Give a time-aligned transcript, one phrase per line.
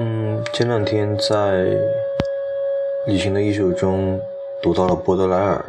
[0.00, 1.64] 嗯，前两天在
[3.08, 4.16] 旅行的艺术中
[4.62, 5.64] 读到了波德莱尔，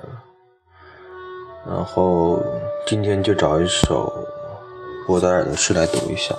[1.65, 2.39] 然后
[2.85, 4.13] 今天就找一首
[5.07, 6.35] 波德莱尔的诗来读一下。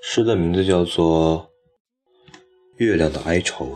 [0.00, 1.46] 诗的名字叫做
[2.76, 3.66] 《月亮的哀愁》。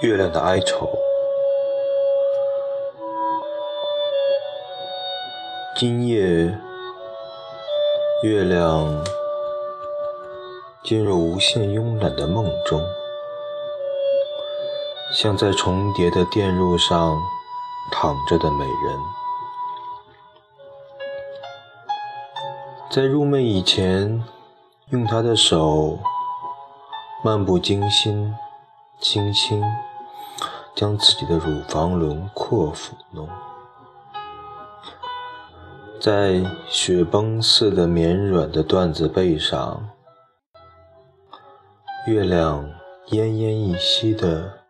[0.00, 0.88] 月亮的哀愁，
[5.74, 6.56] 今夜
[8.22, 9.04] 月亮
[10.84, 12.80] 进入无限慵懒的梦中，
[15.12, 17.18] 像在重叠的电路上
[17.90, 18.98] 躺着的美人，
[22.88, 24.22] 在入梦以前，
[24.90, 25.98] 用她的手
[27.24, 28.32] 漫不经心，
[29.00, 29.62] 轻轻。
[30.74, 33.28] 将自己的乳房轮廓抚弄，
[36.00, 39.88] 在雪崩似的绵软的缎子背上，
[42.06, 42.64] 月亮
[43.08, 44.60] 奄奄一息的，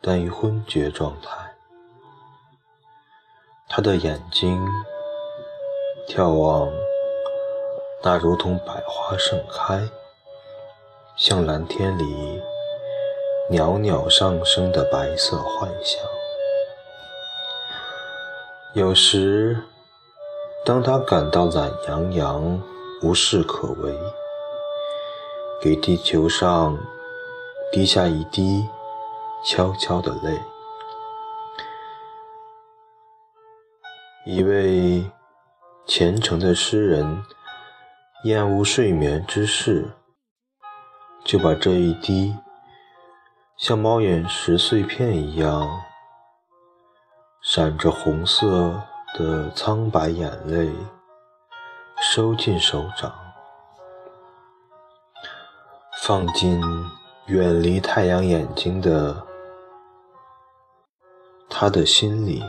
[0.00, 1.56] 但于昏厥状态。
[3.68, 4.64] 他的眼睛
[6.08, 6.70] 眺望
[8.04, 9.88] 那如同百花盛开，
[11.16, 12.33] 像蓝天里。
[13.50, 16.02] 袅袅上升的白色幻想。
[18.72, 19.62] 有时，
[20.64, 22.62] 当他感到懒洋洋、
[23.02, 23.94] 无事可为，
[25.60, 26.78] 给地球上
[27.70, 28.66] 滴下一滴
[29.44, 30.40] 悄悄的泪。
[34.24, 35.04] 一位
[35.86, 37.22] 虔诚的诗人
[38.24, 39.90] 厌恶睡眠之事，
[41.22, 42.34] 就把这一滴。
[43.56, 45.80] 像猫眼石碎片一样，
[47.40, 48.82] 闪着红色
[49.16, 50.72] 的苍白眼泪，
[52.00, 53.14] 收进手掌，
[56.02, 56.60] 放进
[57.26, 59.24] 远离太阳眼睛的
[61.48, 62.42] 他的心里。